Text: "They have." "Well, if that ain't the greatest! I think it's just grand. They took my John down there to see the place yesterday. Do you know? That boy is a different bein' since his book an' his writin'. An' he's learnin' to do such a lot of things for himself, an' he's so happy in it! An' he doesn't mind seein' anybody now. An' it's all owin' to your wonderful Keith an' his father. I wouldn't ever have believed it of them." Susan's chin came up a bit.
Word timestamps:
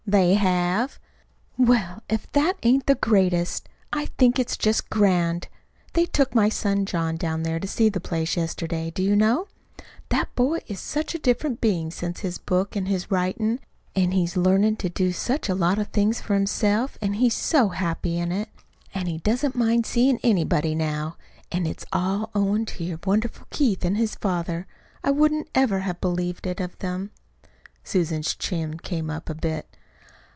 "They 0.07 0.33
have." 0.33 0.99
"Well, 1.57 2.03
if 2.09 2.29
that 2.33 2.57
ain't 2.63 2.85
the 2.87 2.95
greatest! 2.95 3.69
I 3.93 4.07
think 4.07 4.39
it's 4.39 4.57
just 4.57 4.89
grand. 4.89 5.47
They 5.93 6.05
took 6.05 6.35
my 6.35 6.49
John 6.49 7.15
down 7.15 7.43
there 7.43 7.61
to 7.61 7.67
see 7.67 7.87
the 7.87 8.01
place 8.01 8.35
yesterday. 8.35 8.91
Do 8.91 9.03
you 9.03 9.15
know? 9.15 9.47
That 10.09 10.33
boy 10.35 10.63
is 10.67 10.95
a 10.97 11.03
different 11.05 11.61
bein' 11.61 11.91
since 11.91 12.21
his 12.21 12.39
book 12.39 12.75
an' 12.75 12.87
his 12.87 13.09
writin'. 13.09 13.61
An' 13.95 14.11
he's 14.11 14.35
learnin' 14.35 14.75
to 14.77 14.89
do 14.89 15.13
such 15.13 15.47
a 15.47 15.55
lot 15.55 15.79
of 15.79 15.87
things 15.89 16.19
for 16.19 16.33
himself, 16.33 16.97
an' 16.99 17.13
he's 17.13 17.33
so 17.35 17.69
happy 17.69 18.17
in 18.19 18.33
it! 18.33 18.49
An' 18.93 19.05
he 19.05 19.19
doesn't 19.19 19.55
mind 19.55 19.85
seein' 19.85 20.19
anybody 20.23 20.75
now. 20.75 21.15
An' 21.53 21.65
it's 21.65 21.85
all 21.93 22.31
owin' 22.35 22.65
to 22.65 22.83
your 22.83 22.99
wonderful 23.05 23.45
Keith 23.49 23.85
an' 23.85 23.95
his 23.95 24.15
father. 24.15 24.67
I 25.05 25.11
wouldn't 25.11 25.47
ever 25.55 25.79
have 25.81 26.01
believed 26.01 26.47
it 26.47 26.59
of 26.59 26.77
them." 26.79 27.11
Susan's 27.85 28.35
chin 28.35 28.77
came 28.77 29.09
up 29.09 29.29
a 29.29 29.33
bit. 29.35 29.67